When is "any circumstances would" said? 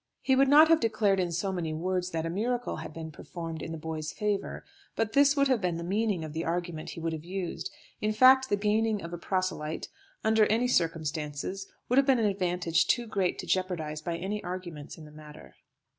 10.47-11.97